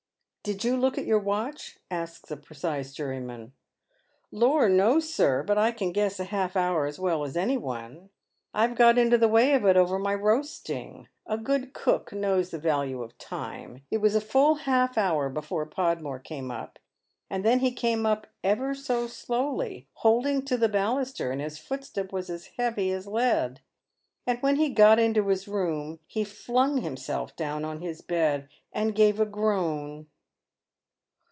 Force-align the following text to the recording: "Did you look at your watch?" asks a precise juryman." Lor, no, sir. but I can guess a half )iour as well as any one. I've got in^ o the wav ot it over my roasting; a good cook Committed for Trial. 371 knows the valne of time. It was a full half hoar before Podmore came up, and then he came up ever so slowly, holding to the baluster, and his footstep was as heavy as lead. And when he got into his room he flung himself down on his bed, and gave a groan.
"Did 0.51 0.63
you 0.63 0.75
look 0.75 0.97
at 0.97 1.05
your 1.05 1.19
watch?" 1.19 1.77
asks 1.91 2.31
a 2.31 2.35
precise 2.35 2.93
juryman." 2.95 3.51
Lor, 4.31 4.69
no, 4.69 4.99
sir. 4.99 5.43
but 5.43 5.59
I 5.59 5.71
can 5.71 5.91
guess 5.91 6.19
a 6.19 6.23
half 6.23 6.55
)iour 6.55 6.87
as 6.89 6.97
well 6.97 7.23
as 7.23 7.37
any 7.37 7.57
one. 7.57 8.09
I've 8.51 8.73
got 8.73 8.95
in^ 8.95 9.13
o 9.13 9.17
the 9.17 9.29
wav 9.29 9.61
ot 9.61 9.69
it 9.69 9.77
over 9.77 9.99
my 9.99 10.15
roasting; 10.15 11.07
a 11.27 11.37
good 11.37 11.73
cook 11.73 12.07
Committed 12.07 12.47
for 12.47 12.59
Trial. 12.59 12.87
371 12.87 12.89
knows 12.89 12.89
the 12.89 12.97
valne 12.97 13.03
of 13.05 13.17
time. 13.75 13.85
It 13.91 13.97
was 13.99 14.15
a 14.15 14.19
full 14.19 14.55
half 14.65 14.95
hoar 14.95 15.29
before 15.29 15.63
Podmore 15.67 16.17
came 16.17 16.49
up, 16.49 16.79
and 17.29 17.45
then 17.45 17.59
he 17.59 17.71
came 17.71 18.07
up 18.07 18.25
ever 18.43 18.73
so 18.73 19.05
slowly, 19.05 19.85
holding 19.97 20.43
to 20.45 20.57
the 20.57 20.67
baluster, 20.67 21.29
and 21.29 21.39
his 21.39 21.59
footstep 21.59 22.11
was 22.11 22.31
as 22.31 22.47
heavy 22.57 22.91
as 22.91 23.05
lead. 23.05 23.61
And 24.25 24.41
when 24.41 24.55
he 24.55 24.69
got 24.71 24.97
into 24.97 25.27
his 25.27 25.47
room 25.47 25.99
he 26.07 26.23
flung 26.23 26.79
himself 26.81 27.35
down 27.35 27.63
on 27.63 27.81
his 27.81 28.01
bed, 28.01 28.49
and 28.73 28.95
gave 28.95 29.19
a 29.19 29.27
groan. 29.27 30.07